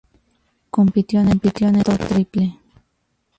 [0.71, 2.57] Compitió en el salto triple.